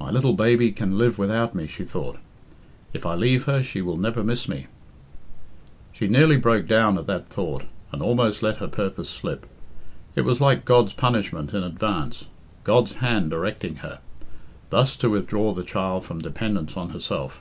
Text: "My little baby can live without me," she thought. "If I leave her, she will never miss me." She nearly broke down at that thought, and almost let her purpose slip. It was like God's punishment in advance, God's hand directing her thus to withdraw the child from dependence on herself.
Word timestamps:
"My 0.00 0.10
little 0.10 0.32
baby 0.32 0.72
can 0.72 0.98
live 0.98 1.16
without 1.16 1.54
me," 1.54 1.68
she 1.68 1.84
thought. 1.84 2.18
"If 2.92 3.06
I 3.06 3.14
leave 3.14 3.44
her, 3.44 3.62
she 3.62 3.80
will 3.82 3.96
never 3.96 4.24
miss 4.24 4.48
me." 4.48 4.66
She 5.92 6.08
nearly 6.08 6.36
broke 6.36 6.66
down 6.66 6.98
at 6.98 7.06
that 7.06 7.28
thought, 7.28 7.62
and 7.92 8.02
almost 8.02 8.42
let 8.42 8.56
her 8.56 8.66
purpose 8.66 9.08
slip. 9.08 9.46
It 10.16 10.22
was 10.22 10.40
like 10.40 10.64
God's 10.64 10.92
punishment 10.92 11.54
in 11.54 11.62
advance, 11.62 12.24
God's 12.64 12.94
hand 12.94 13.30
directing 13.30 13.76
her 13.76 14.00
thus 14.70 14.96
to 14.96 15.08
withdraw 15.08 15.54
the 15.54 15.62
child 15.62 16.04
from 16.04 16.18
dependence 16.18 16.76
on 16.76 16.88
herself. 16.90 17.40